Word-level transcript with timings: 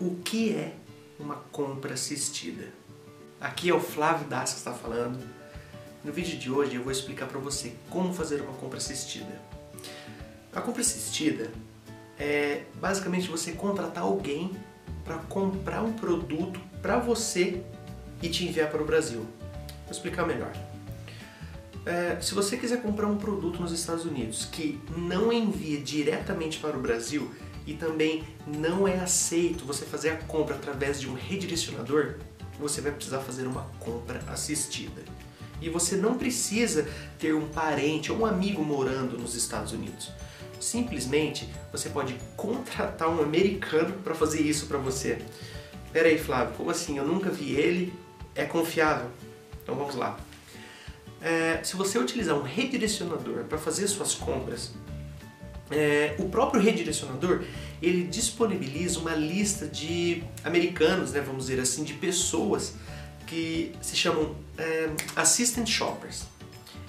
o 0.00 0.16
que 0.16 0.54
é 0.54 0.74
uma 1.18 1.36
compra 1.36 1.94
assistida? 1.94 2.68
Aqui 3.40 3.70
é 3.70 3.74
o 3.74 3.80
Flávio 3.80 4.26
Das 4.28 4.52
que 4.52 4.58
está 4.58 4.72
falando. 4.72 5.18
No 6.04 6.12
vídeo 6.12 6.38
de 6.38 6.50
hoje 6.50 6.76
eu 6.76 6.82
vou 6.82 6.92
explicar 6.92 7.26
para 7.26 7.38
você 7.38 7.74
como 7.90 8.12
fazer 8.12 8.40
uma 8.40 8.52
compra 8.54 8.78
assistida. 8.78 9.40
A 10.52 10.60
compra 10.60 10.80
assistida 10.80 11.50
é 12.18 12.64
basicamente 12.76 13.28
você 13.28 13.52
contratar 13.52 14.04
alguém 14.04 14.56
para 15.04 15.18
comprar 15.18 15.82
um 15.82 15.92
produto 15.92 16.60
para 16.80 16.98
você 16.98 17.62
e 18.22 18.28
te 18.28 18.46
enviar 18.46 18.70
para 18.70 18.82
o 18.82 18.86
Brasil. 18.86 19.20
Vou 19.84 19.92
explicar 19.92 20.26
melhor. 20.26 20.52
É, 21.84 22.20
se 22.20 22.34
você 22.34 22.56
quiser 22.56 22.82
comprar 22.82 23.06
um 23.06 23.16
produto 23.16 23.60
nos 23.60 23.70
Estados 23.70 24.04
Unidos 24.04 24.44
que 24.44 24.80
não 24.96 25.32
envia 25.32 25.80
diretamente 25.80 26.58
para 26.58 26.76
o 26.76 26.80
Brasil 26.80 27.30
e 27.66 27.74
também 27.74 28.24
não 28.46 28.86
é 28.86 28.98
aceito 28.98 29.64
você 29.64 29.84
fazer 29.84 30.10
a 30.10 30.16
compra 30.16 30.54
através 30.54 31.00
de 31.00 31.08
um 31.08 31.14
redirecionador, 31.14 32.14
você 32.58 32.80
vai 32.80 32.92
precisar 32.92 33.20
fazer 33.20 33.46
uma 33.46 33.62
compra 33.80 34.22
assistida. 34.28 35.02
E 35.60 35.68
você 35.68 35.96
não 35.96 36.16
precisa 36.16 36.86
ter 37.18 37.34
um 37.34 37.48
parente 37.48 38.12
ou 38.12 38.18
um 38.18 38.26
amigo 38.26 38.62
morando 38.62 39.18
nos 39.18 39.34
Estados 39.34 39.72
Unidos. 39.72 40.10
Simplesmente 40.60 41.48
você 41.72 41.88
pode 41.88 42.14
contratar 42.36 43.08
um 43.08 43.20
americano 43.20 43.94
para 44.04 44.14
fazer 44.14 44.40
isso 44.40 44.66
para 44.66 44.78
você. 44.78 45.18
Pera 45.92 46.08
aí, 46.08 46.18
Flávio, 46.18 46.54
como 46.56 46.70
assim? 46.70 46.98
Eu 46.98 47.06
nunca 47.06 47.30
vi 47.30 47.54
ele. 47.54 47.92
É 48.34 48.44
confiável? 48.44 49.10
Então 49.62 49.74
vamos 49.74 49.94
lá. 49.94 50.18
É, 51.20 51.60
se 51.64 51.74
você 51.74 51.98
utilizar 51.98 52.36
um 52.36 52.42
redirecionador 52.42 53.44
para 53.44 53.56
fazer 53.56 53.88
suas 53.88 54.14
compras, 54.14 54.72
é, 55.70 56.14
o 56.18 56.28
próprio 56.28 56.60
redirecionador 56.60 57.44
ele 57.82 58.04
disponibiliza 58.04 58.98
uma 58.98 59.14
lista 59.14 59.66
de 59.66 60.22
americanos, 60.44 61.12
né, 61.12 61.20
vamos 61.20 61.46
dizer 61.46 61.60
assim, 61.60 61.84
de 61.84 61.94
pessoas 61.94 62.74
que 63.26 63.72
se 63.82 63.96
chamam 63.96 64.34
é, 64.56 64.88
assistant 65.14 65.68
shoppers. 65.68 66.24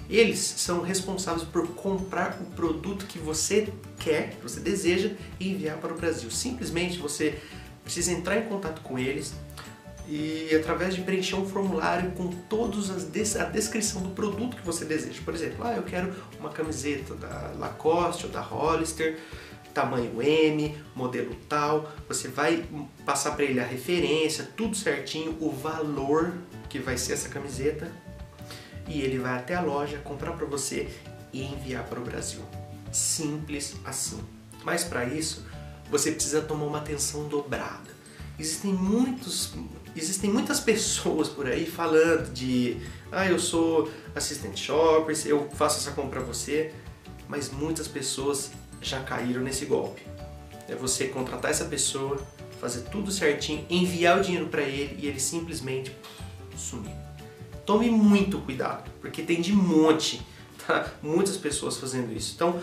Eles 0.09 0.39
são 0.39 0.81
responsáveis 0.81 1.43
por 1.43 1.67
comprar 1.69 2.39
o 2.41 2.45
produto 2.55 3.05
que 3.05 3.19
você 3.19 3.67
quer, 3.99 4.29
que 4.35 4.41
você 4.41 4.59
deseja 4.59 5.11
e 5.39 5.51
enviar 5.51 5.77
para 5.77 5.93
o 5.93 5.97
Brasil. 5.97 6.31
Simplesmente 6.31 6.97
você 6.97 7.37
precisa 7.83 8.13
entrar 8.13 8.37
em 8.37 8.43
contato 8.43 8.81
com 8.81 8.97
eles 8.97 9.33
e 10.07 10.55
através 10.55 10.95
de 10.95 11.01
preencher 11.01 11.35
um 11.35 11.45
formulário 11.45 12.11
com 12.11 12.27
todos 12.27 12.89
as 12.89 13.35
a 13.35 13.43
descrição 13.43 14.01
do 14.01 14.09
produto 14.09 14.55
que 14.55 14.65
você 14.65 14.85
deseja. 14.85 15.19
Por 15.23 15.33
exemplo, 15.33 15.65
ah, 15.65 15.73
eu 15.73 15.83
quero 15.83 16.13
uma 16.39 16.49
camiseta 16.49 17.13
da 17.15 17.53
Lacoste 17.57 18.25
ou 18.25 18.31
da 18.31 18.39
Hollister, 18.39 19.19
tamanho 19.73 20.21
M, 20.21 20.75
modelo 20.95 21.35
tal. 21.49 21.91
Você 22.07 22.29
vai 22.29 22.65
passar 23.05 23.31
para 23.31 23.43
ele 23.43 23.59
a 23.59 23.65
referência, 23.65 24.47
tudo 24.55 24.75
certinho, 24.75 25.37
o 25.41 25.51
valor 25.51 26.33
que 26.69 26.79
vai 26.79 26.97
ser 26.97 27.13
essa 27.13 27.27
camiseta 27.27 27.91
e 28.87 29.01
ele 29.01 29.17
vai 29.17 29.37
até 29.37 29.55
a 29.55 29.61
loja 29.61 29.97
comprar 29.97 30.31
para 30.31 30.45
você 30.45 30.87
e 31.33 31.43
enviar 31.43 31.83
para 31.83 31.99
o 31.99 32.03
Brasil. 32.03 32.41
Simples 32.91 33.75
assim. 33.83 34.23
Mas 34.63 34.83
para 34.83 35.05
isso, 35.05 35.45
você 35.91 36.11
precisa 36.11 36.41
tomar 36.41 36.65
uma 36.65 36.77
atenção 36.77 37.27
dobrada. 37.27 37.96
Existem 38.39 38.71
muitos, 38.71 39.53
existem 39.95 40.29
muitas 40.29 40.59
pessoas 40.59 41.27
por 41.27 41.47
aí 41.47 41.65
falando 41.65 42.31
de, 42.31 42.77
ah, 43.11 43.25
eu 43.25 43.39
sou 43.39 43.91
assistente 44.13 44.63
shoppers, 44.63 45.25
eu 45.25 45.49
faço 45.55 45.79
essa 45.79 45.91
compra 45.91 46.19
para 46.19 46.27
você, 46.27 46.71
mas 47.27 47.49
muitas 47.49 47.87
pessoas 47.87 48.51
já 48.79 49.01
caíram 49.01 49.41
nesse 49.41 49.65
golpe. 49.65 50.03
É 50.67 50.75
você 50.75 51.07
contratar 51.07 51.49
essa 51.49 51.65
pessoa, 51.65 52.21
fazer 52.61 52.81
tudo 52.91 53.11
certinho, 53.11 53.65
enviar 53.69 54.19
o 54.19 54.21
dinheiro 54.21 54.47
para 54.47 54.61
ele 54.61 54.99
e 55.01 55.07
ele 55.07 55.19
simplesmente 55.19 55.91
sumir. 56.55 56.93
Tome 57.65 57.89
muito 57.89 58.39
cuidado, 58.39 58.89
porque 59.01 59.23
tem 59.23 59.41
de 59.41 59.51
monte, 59.51 60.21
tá? 60.65 60.93
Muitas 61.01 61.37
pessoas 61.37 61.77
fazendo 61.77 62.15
isso. 62.15 62.33
Então, 62.35 62.61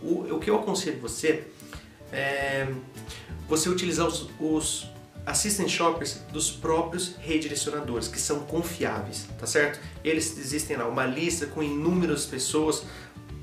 o, 0.00 0.34
o 0.34 0.38
que 0.38 0.48
eu 0.48 0.56
aconselho 0.56 1.00
você 1.00 1.48
é 2.12 2.68
você 3.48 3.68
utilizar 3.68 4.06
os, 4.06 4.28
os 4.40 4.86
assistant 5.26 5.68
shoppers 5.68 6.20
dos 6.32 6.50
próprios 6.50 7.16
redirecionadores, 7.20 8.06
que 8.06 8.20
são 8.20 8.40
confiáveis, 8.40 9.26
tá 9.38 9.46
certo? 9.46 9.80
Eles 10.04 10.38
existem 10.38 10.76
lá, 10.76 10.86
uma 10.86 11.04
lista 11.04 11.46
com 11.46 11.62
inúmeras 11.62 12.24
pessoas 12.24 12.84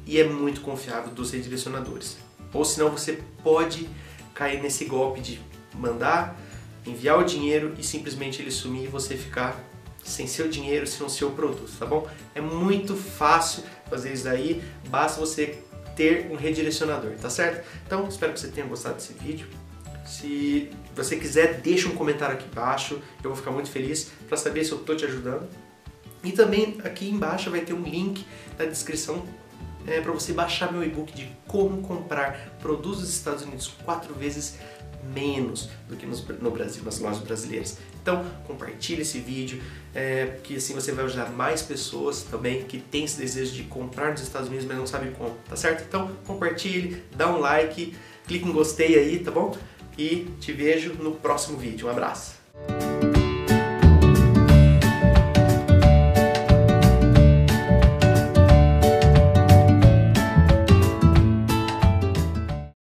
e 0.06 0.20
é 0.20 0.24
muito 0.24 0.62
confiável 0.62 1.12
dos 1.12 1.32
redirecionadores. 1.32 2.18
Ou 2.54 2.64
senão 2.64 2.90
você 2.90 3.22
pode 3.44 3.90
cair 4.34 4.62
nesse 4.62 4.86
golpe 4.86 5.20
de 5.20 5.42
mandar, 5.74 6.40
enviar 6.86 7.20
o 7.20 7.24
dinheiro 7.24 7.76
e 7.78 7.84
simplesmente 7.84 8.42
ele 8.42 8.52
sumir 8.52 8.86
e 8.86 8.88
você 8.88 9.18
ficar 9.18 9.60
sem 10.04 10.28
seu 10.28 10.48
dinheiro, 10.50 10.88
sem 10.88 11.06
o 11.06 11.10
seu 11.10 11.32
produto, 11.32 11.72
tá 11.78 11.86
bom? 11.86 12.08
É 12.34 12.42
muito 12.42 12.96
fácil 12.96 13.64
fazer 13.90 14.14
isso 14.14 14.26
daí, 14.26 14.62
basta 14.90 15.20
você 15.20 15.60
ter 15.96 16.30
um 16.32 16.36
redirecionador, 16.36 17.12
tá 17.12 17.30
certo? 17.30 17.66
Então, 17.86 18.08
espero 18.08 18.34
que 18.34 18.40
você 18.40 18.48
tenha 18.48 18.66
gostado 18.66 18.96
desse 18.96 19.14
vídeo. 19.14 19.48
Se 20.06 20.70
você 20.96 21.16
quiser, 21.16 21.62
deixa 21.62 21.88
um 21.88 21.96
comentário 21.96 22.36
aqui 22.36 22.46
embaixo, 22.46 23.02
eu 23.24 23.30
vou 23.30 23.36
ficar 23.36 23.52
muito 23.52 23.70
feliz 23.70 24.12
para 24.28 24.38
saber 24.38 24.66
se 24.66 24.72
eu 24.72 24.80
estou 24.80 24.96
te 24.96 25.06
ajudando. 25.06 25.48
E 26.24 26.32
também 26.32 26.78
aqui 26.84 27.10
embaixo 27.10 27.50
vai 27.50 27.62
ter 27.62 27.74
um 27.74 27.84
link 27.84 28.26
na 28.58 28.66
descrição 28.66 29.24
é, 29.86 30.00
para 30.00 30.12
você 30.12 30.32
baixar 30.34 30.72
meu 30.72 30.84
e-book 30.84 31.14
de 31.14 31.30
como 31.48 31.82
comprar 31.82 32.58
produtos 32.62 33.02
dos 33.02 33.10
Estados 33.10 33.44
Unidos 33.44 33.68
quatro 33.84 34.14
vezes 34.14 34.58
menos 35.14 35.70
do 35.90 35.98
que 35.98 36.06
no 36.06 36.52
Brasil, 36.52 36.84
nas 36.84 37.00
lojas 37.00 37.20
brasileiras. 37.20 37.78
Então, 38.02 38.26
compartilhe 38.48 39.02
esse 39.02 39.20
vídeo, 39.20 39.62
é, 39.94 40.38
que 40.44 40.56
assim 40.56 40.74
você 40.74 40.92
vai 40.92 41.06
ajudar 41.06 41.30
mais 41.30 41.62
pessoas 41.62 42.24
também 42.24 42.64
que 42.64 42.80
têm 42.80 43.04
esse 43.04 43.18
desejo 43.18 43.54
de 43.54 43.64
comprar 43.64 44.12
nos 44.12 44.22
Estados 44.22 44.48
Unidos, 44.48 44.66
mas 44.66 44.78
não 44.78 44.88
sabem 44.88 45.12
como, 45.12 45.36
tá 45.50 45.56
certo? 45.56 45.84
Então, 45.88 46.10
compartilhe, 46.26 47.04
dá 47.16 47.30
um 47.30 47.40
like, 47.40 47.96
clique 48.26 48.48
em 48.48 48.52
gostei 48.52 48.98
aí, 48.98 49.20
tá 49.20 49.32
bom? 49.32 49.56
e 49.98 50.28
te 50.40 50.52
vejo 50.52 50.94
no 50.96 51.12
próximo 51.12 51.58
vídeo. 51.58 51.88
Um 51.88 51.92
abraço! 51.92 52.93